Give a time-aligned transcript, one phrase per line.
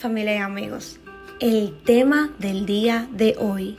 [0.00, 0.98] familia y amigos.
[1.40, 3.76] El tema del día de hoy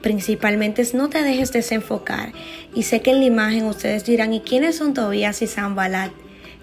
[0.00, 2.32] principalmente es no te dejes desenfocar.
[2.74, 6.12] Y sé que en la imagen ustedes dirán, ¿y quiénes son Tobías y Zambalat?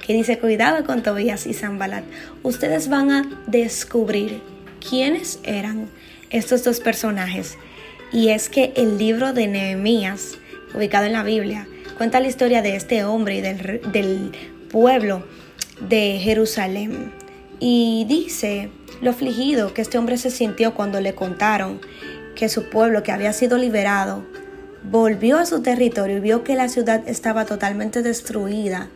[0.06, 2.06] Que dice, cuidado con Tobías y Zambalat.
[2.42, 4.42] Ustedes van a descubrir
[4.88, 5.90] quiénes eran
[6.30, 7.58] estos dos personajes.
[8.14, 10.38] Y es que el libro de Nehemías,
[10.74, 11.68] ubicado en la Biblia,
[11.98, 14.32] cuenta la historia de este hombre y del, del
[14.70, 15.26] pueblo
[15.82, 17.19] de Jerusalén.
[17.60, 18.72] Y dice
[19.02, 21.80] lo afligido que este hombre se sintió cuando le contaron
[22.36, 24.26] que su pueblo, que había sido liberado,
[24.84, 28.90] volvió a su territorio y vio que la ciudad estaba totalmente destruida.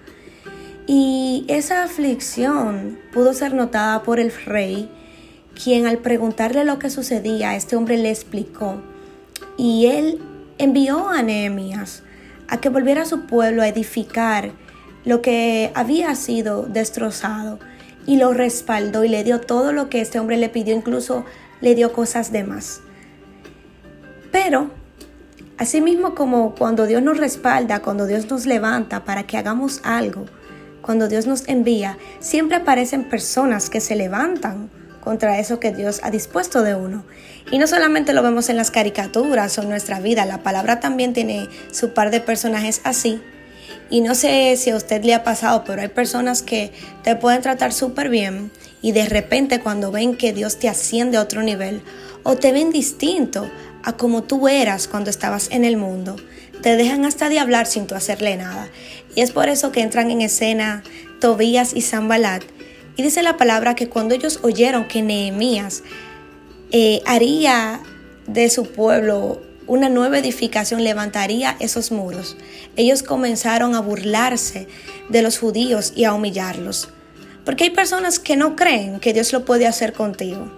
[0.88, 4.90] Y esa aflicción pudo ser notada por el rey,
[5.62, 8.82] quien al preguntarle lo que sucedía, este hombre le explicó.
[9.58, 10.20] Y él
[10.58, 12.04] envió a Nehemías
[12.48, 14.52] a que volviera a su pueblo a edificar
[15.06, 17.60] lo que había sido destrozado
[18.06, 21.26] y lo respaldó y le dio todo lo que este hombre le pidió, incluso
[21.62, 22.82] le dio cosas de más.
[24.32, 24.72] Pero,
[25.58, 30.26] asimismo como cuando Dios nos respalda, cuando Dios nos levanta para que hagamos algo,
[30.82, 34.70] cuando Dios nos envía, siempre aparecen personas que se levantan
[35.02, 37.04] contra eso que Dios ha dispuesto de uno.
[37.52, 41.14] Y no solamente lo vemos en las caricaturas o en nuestra vida, la palabra también
[41.14, 43.22] tiene su par de personajes así
[43.90, 46.72] y no sé si a usted le ha pasado, pero hay personas que
[47.04, 51.22] te pueden tratar súper bien y de repente cuando ven que Dios te asciende a
[51.22, 51.82] otro nivel
[52.24, 53.50] o te ven distinto
[53.84, 56.16] a como tú eras cuando estabas en el mundo,
[56.62, 58.70] te dejan hasta de hablar sin tú hacerle nada.
[59.16, 60.84] Y es por eso que entran en escena
[61.20, 62.44] Tobías y Zambalat.
[62.96, 65.84] Y dice la palabra que cuando ellos oyeron que Nehemías
[66.72, 67.82] eh, haría
[68.28, 72.36] de su pueblo una nueva edificación levantaría esos muros.
[72.76, 74.68] Ellos comenzaron a burlarse
[75.10, 76.90] de los judíos y a humillarlos.
[77.46, 80.52] Porque hay personas que no creen que Dios lo puede hacer contigo.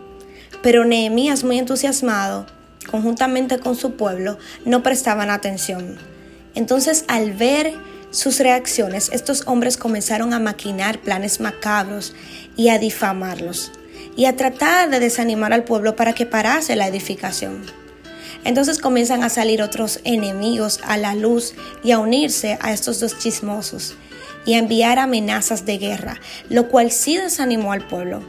[0.61, 2.45] Pero Nehemías, muy entusiasmado,
[2.89, 5.97] conjuntamente con su pueblo, no prestaban atención.
[6.53, 7.73] Entonces, al ver
[8.11, 12.13] sus reacciones, estos hombres comenzaron a maquinar planes macabros
[12.55, 13.71] y a difamarlos
[14.15, 17.84] y a tratar de desanimar al pueblo para que parase la edificación.
[18.45, 23.17] Entonces comienzan a salir otros enemigos a la luz y a unirse a estos dos
[23.17, 23.95] chismosos
[24.45, 28.21] y a enviar amenazas de guerra, lo cual sí desanimó al pueblo.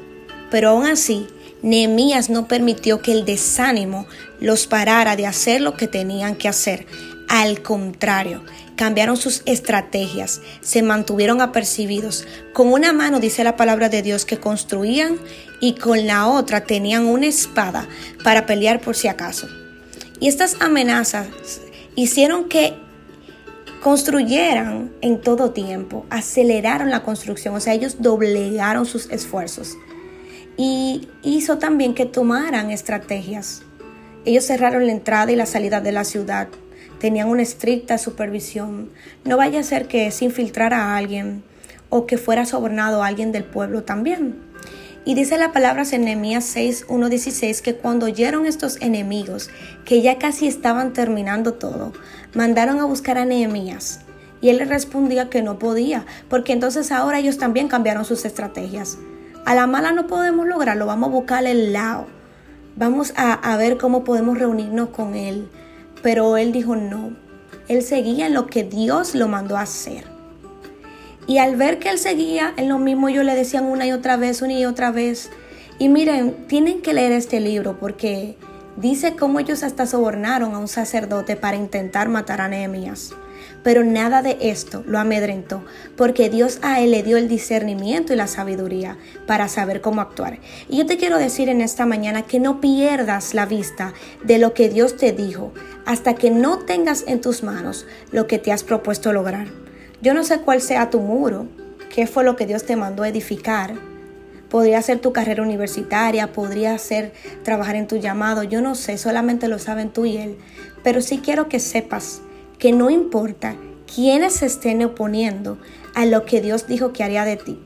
[0.50, 1.26] Pero aún así,
[1.62, 4.06] Nehemías no permitió que el desánimo
[4.40, 6.86] los parara de hacer lo que tenían que hacer.
[7.28, 8.42] Al contrario,
[8.76, 12.26] cambiaron sus estrategias, se mantuvieron apercibidos.
[12.54, 15.18] Con una mano, dice la palabra de Dios, que construían
[15.60, 17.86] y con la otra tenían una espada
[18.22, 19.48] para pelear por si acaso.
[20.18, 21.60] Y estas amenazas
[21.94, 22.74] hicieron que
[23.82, 29.76] construyeran en todo tiempo, aceleraron la construcción, o sea, ellos doblegaron sus esfuerzos.
[30.56, 33.62] Y hizo también que tomaran estrategias.
[34.24, 36.48] Ellos cerraron la entrada y la salida de la ciudad,
[36.98, 38.90] tenían una estricta supervisión.
[39.24, 41.44] No vaya a ser que se infiltrara a alguien
[41.88, 44.36] o que fuera sobornado a alguien del pueblo también.
[45.06, 49.50] Y dice la palabra en Nehemías 6, 1, 16 que cuando oyeron estos enemigos
[49.84, 51.92] que ya casi estaban terminando todo,
[52.34, 54.00] mandaron a buscar a Nehemías.
[54.40, 58.98] Y él le respondía que no podía, porque entonces ahora ellos también cambiaron sus estrategias.
[59.44, 62.08] A la mala no podemos lograrlo, vamos a buscar el lado.
[62.74, 65.48] Vamos a, a ver cómo podemos reunirnos con él.
[66.02, 67.12] Pero él dijo no.
[67.68, 70.15] Él seguía en lo que Dios lo mandó a hacer.
[71.26, 74.16] Y al ver que él seguía en lo mismo, yo le decían una y otra
[74.16, 75.30] vez, una y otra vez.
[75.78, 78.36] Y miren, tienen que leer este libro porque
[78.76, 83.12] dice cómo ellos hasta sobornaron a un sacerdote para intentar matar a Nehemías.
[83.64, 85.64] Pero nada de esto lo amedrentó,
[85.96, 90.38] porque Dios a él le dio el discernimiento y la sabiduría para saber cómo actuar.
[90.68, 93.92] Y yo te quiero decir en esta mañana que no pierdas la vista
[94.22, 95.52] de lo que Dios te dijo
[95.84, 99.65] hasta que no tengas en tus manos lo que te has propuesto lograr.
[100.02, 101.46] Yo no sé cuál sea tu muro,
[101.88, 103.74] qué fue lo que Dios te mandó a edificar.
[104.50, 107.12] Podría ser tu carrera universitaria, podría ser
[107.42, 110.36] trabajar en tu llamado, yo no sé, solamente lo saben tú y Él.
[110.84, 112.20] Pero sí quiero que sepas
[112.58, 113.56] que no importa
[113.92, 115.58] quiénes se estén oponiendo
[115.94, 117.58] a lo que Dios dijo que haría de ti.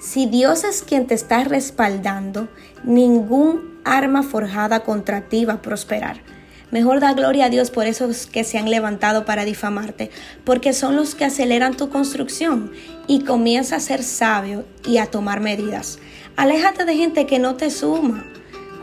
[0.00, 2.48] Si Dios es quien te está respaldando,
[2.84, 6.20] ningún arma forjada contra ti va a prosperar.
[6.72, 10.10] Mejor da gloria a Dios por esos que se han levantado para difamarte,
[10.42, 12.72] porque son los que aceleran tu construcción
[13.06, 15.98] y comienza a ser sabio y a tomar medidas.
[16.34, 18.24] Aléjate de gente que no te suma.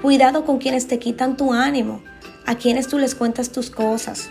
[0.03, 2.03] Cuidado con quienes te quitan tu ánimo,
[2.45, 4.29] a quienes tú les cuentas tus cosas.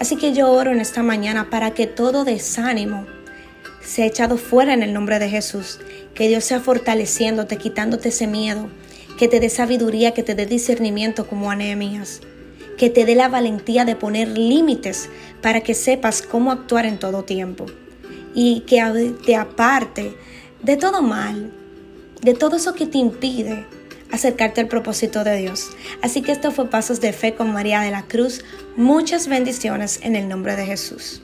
[0.00, 3.06] Así que yo oro en esta mañana para que todo desánimo
[3.82, 5.78] sea echado fuera en el nombre de Jesús.
[6.12, 8.68] Que Dios sea fortaleciéndote, quitándote ese miedo
[9.16, 11.56] que te dé sabiduría, que te dé discernimiento como a
[12.78, 15.08] que te dé la valentía de poner límites
[15.42, 17.66] para que sepas cómo actuar en todo tiempo
[18.34, 20.14] y que te aparte
[20.62, 21.52] de todo mal,
[22.22, 23.66] de todo eso que te impide
[24.10, 25.70] acercarte al propósito de Dios.
[26.02, 28.44] Así que esto fue Pasos de Fe con María de la Cruz.
[28.76, 31.14] Muchas bendiciones en el nombre de Jesús.